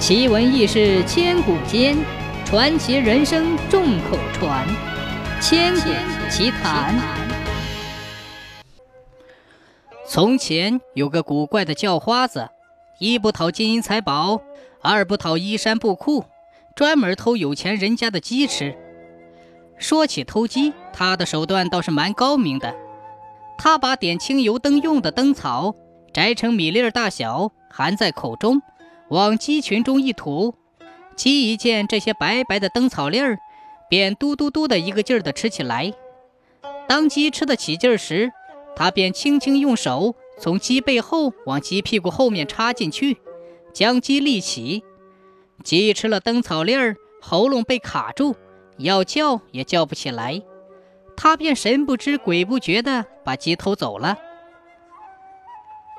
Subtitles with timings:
[0.00, 1.94] 奇闻异事千古间，
[2.46, 4.66] 传奇人生众口传。
[5.42, 5.90] 千古
[6.30, 6.98] 奇谈。
[10.06, 12.48] 从前有个古怪的叫花子，
[12.98, 14.40] 一不讨金银财宝，
[14.80, 16.24] 二不讨衣衫布裤，
[16.74, 18.74] 专门偷有钱人家的鸡吃。
[19.76, 22.74] 说起偷鸡，他的手段倒是蛮高明的。
[23.58, 25.74] 他把点清油灯用的灯草
[26.14, 28.62] 摘成米粒儿大小，含在口中。
[29.10, 30.54] 往鸡群中一吐，
[31.16, 33.38] 鸡一见这些白白的灯草粒儿，
[33.88, 35.92] 便嘟嘟嘟的一个劲儿的吃起来。
[36.86, 38.30] 当鸡吃得起劲儿时，
[38.76, 43.16] 他便轻轻用手从鸡背后往鸡屁股后面插进去，
[43.74, 44.84] 将鸡立起。
[45.64, 48.36] 鸡吃了灯草粒儿，喉咙被卡住，
[48.78, 50.40] 要叫也叫不起来。
[51.16, 54.16] 他便神不知鬼不觉的把鸡偷走了。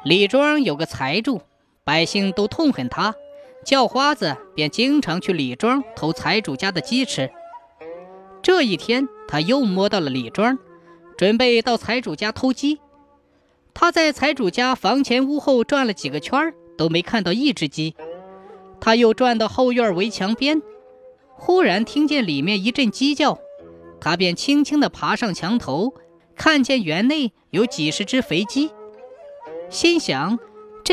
[0.05, 1.41] 李庄有个财主。
[1.83, 3.15] 百姓都痛恨他，
[3.65, 7.31] 叫花子便经常去李庄偷财主家的鸡吃。
[8.43, 10.59] 这一天，他又摸到了李庄，
[11.17, 12.79] 准备到财主家偷鸡。
[13.73, 17.95] 他在财主家房前屋后转了几个圈，都没看到一只鸡。
[18.79, 20.61] 他又转到后院围墙边，
[21.35, 23.39] 忽然听见里面一阵鸡叫，
[23.99, 25.93] 他便轻轻地爬上墙头，
[26.35, 28.71] 看见园内有几十只肥鸡，
[29.69, 30.37] 心想。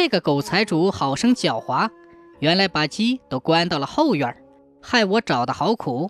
[0.00, 1.91] 这个狗财主好生狡猾，
[2.38, 4.32] 原来把鸡都关到了后院，
[4.80, 6.08] 害我找的好苦。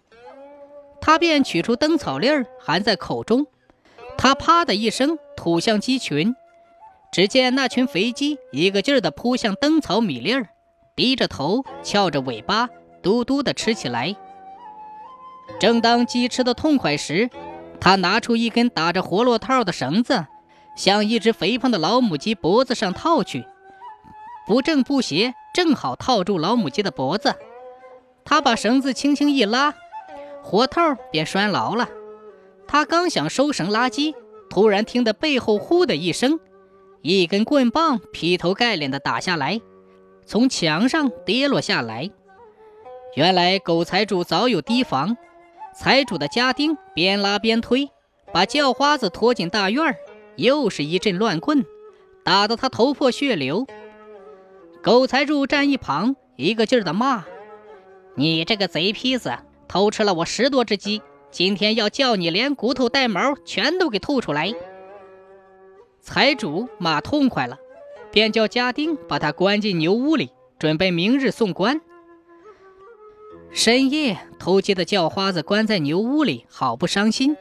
[1.00, 3.46] 他便取出灯草粒儿含在口中，
[4.18, 6.36] 他啪的一声吐向鸡群，
[7.10, 10.50] 只见那群肥鸡一个劲儿地扑向灯草米粒儿，
[10.94, 12.68] 低着头，翘着尾巴，
[13.00, 14.14] 嘟嘟地吃起来。
[15.58, 17.30] 正当鸡吃得痛快时，
[17.80, 20.26] 他拿出一根打着活络套的绳子，
[20.76, 23.46] 向一只肥胖的老母鸡脖子上套去。
[24.48, 27.34] 不正不邪，正好套住老母鸡的脖子。
[28.24, 29.74] 他把绳子轻轻一拉，
[30.42, 31.86] 活套便拴牢了。
[32.66, 34.14] 他刚想收绳拉鸡，
[34.48, 36.40] 突然听得背后“呼”的一声，
[37.02, 39.60] 一根棍棒劈头盖脸的打下来，
[40.24, 42.10] 从墙上跌落下来。
[43.16, 45.14] 原来狗财主早有提防，
[45.76, 47.90] 财主的家丁边拉边推，
[48.32, 49.94] 把叫花子拖进大院
[50.36, 51.66] 又是一阵乱棍，
[52.24, 53.66] 打得他头破血流。
[54.80, 57.24] 狗财主站一旁，一个劲儿的骂
[58.14, 61.02] ：“你这个贼坯子，偷吃了我十多只鸡，
[61.32, 64.54] 今天要叫你连骨头带毛全都给吐出来！”
[66.00, 67.58] 财主骂痛快了，
[68.12, 70.30] 便叫家丁把他关进牛屋里，
[70.60, 71.80] 准备明日送官。
[73.50, 77.36] 深夜偷鸡的叫花子关在牛屋里，好不伤心，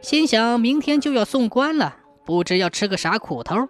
[0.00, 3.68] 心想明天就要送官了，不知要吃个啥苦头。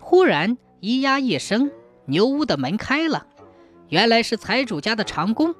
[0.00, 1.70] 忽然，咿呀一声。
[2.10, 3.24] 牛屋的门开了，
[3.88, 5.54] 原来是财主家的长工。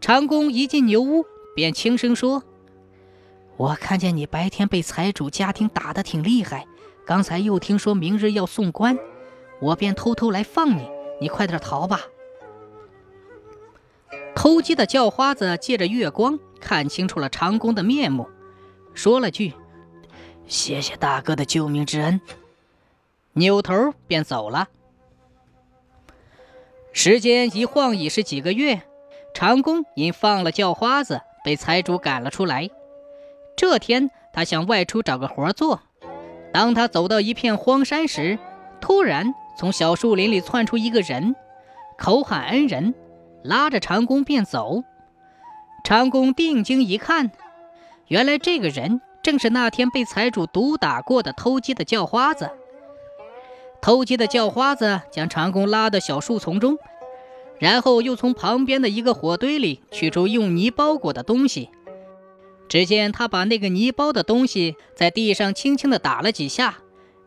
[0.00, 2.42] 长工一进牛屋，便轻声说
[3.58, 6.66] ：“我看见你白天被财主家庭打得挺厉害，
[7.04, 8.98] 刚才又听说明日要送官，
[9.60, 10.88] 我便偷偷来放你。
[11.20, 12.00] 你快点逃吧。”
[14.34, 18.26] 偷鸡的叫花子借着月光看清楚了长工的面目，
[18.94, 19.52] 说了句
[20.48, 22.18] ：“谢谢大哥的救命之恩。”
[23.34, 24.68] 扭头便走了。
[27.00, 28.82] 时间一晃已是几个月，
[29.32, 32.68] 长工因放了叫花子，被财主赶了出来。
[33.56, 35.80] 这天，他想外出找个活做。
[36.52, 38.36] 当他走到一片荒山时，
[38.80, 41.36] 突然从小树林里窜出一个人，
[41.96, 42.92] 口喊恩人，
[43.44, 44.82] 拉着长工便走。
[45.84, 47.30] 长工定睛一看，
[48.08, 52.50] 原来这个人正是那天被财主毒打过的偷鸡的叫花子。
[53.80, 56.78] 偷鸡的叫花子将长工拉到小树丛中，
[57.58, 61.70] 然后又从旁边的一个火堆里取出用泥包裹的东西。
[62.68, 66.78] 只见他把那个泥包的东西在地上轻轻地打了几下，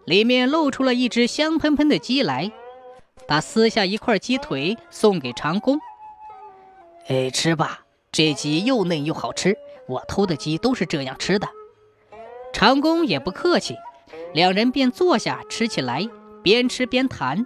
[0.05, 2.51] 里面露出了一只香喷喷的鸡来。
[3.27, 5.79] 他撕下一块鸡腿送给长工
[7.07, 9.57] ：“哎，吃吧，这鸡又嫩又好吃。
[9.87, 11.47] 我偷的鸡都是这样吃的。”
[12.53, 13.75] 长工也不客气，
[14.33, 16.07] 两人便坐下吃起来。
[16.43, 17.45] 边吃边谈，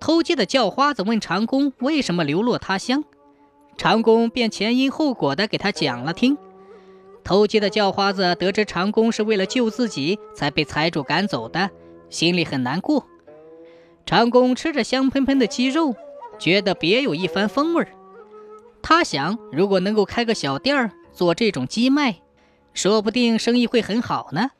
[0.00, 3.04] 偷鸡的叫花子问长工为什么流落他乡，
[3.76, 6.36] 长工便前因后果的给他讲了听。
[7.22, 11.70] 偷鸡的叫花子得知长工是为了救自己才被财主赶走的，
[12.08, 13.06] 心里很难过。
[14.04, 15.94] 长工吃着香喷喷的鸡肉，
[16.38, 17.86] 觉得别有一番风味
[18.82, 22.16] 他想，如果能够开个小店儿做这种鸡卖，
[22.72, 24.50] 说不定生意会很好呢。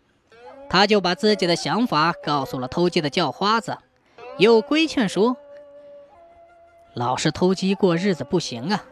[0.68, 3.78] 他就把自己的想法告诉了偷鸡的叫花子，
[4.38, 5.36] 又规劝说
[6.94, 8.84] ：“老是偷鸡过日子不行啊。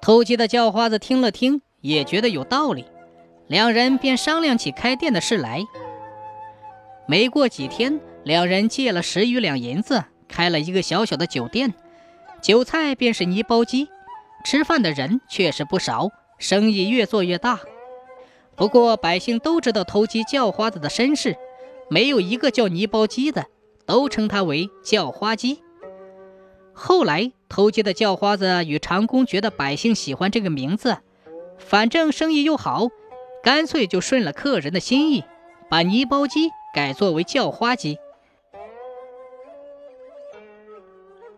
[0.00, 2.86] 偷鸡的叫花子听了听，也觉得有道理，
[3.46, 5.62] 两人便商量起开店的事来。
[7.06, 11.74] 没过几天，两人借了十余两银子，开了一个小小的酒店，
[12.40, 13.88] 酒菜便是泥包鸡，
[14.44, 16.08] 吃饭的人确实不少，
[16.38, 17.60] 生意越做越大。
[18.54, 21.36] 不过百姓都知道偷鸡叫花子的身世，
[21.88, 23.46] 没有一个叫泥包鸡的，
[23.86, 25.62] 都称他为叫花鸡。
[26.72, 30.98] 后来偷鸡的叫花子与长工觉得百姓喜欢这个名字，
[31.58, 32.88] 反正生意又好，
[33.42, 35.24] 干脆就顺了客人的心意，
[35.68, 37.98] 把泥包鸡改作为叫花鸡。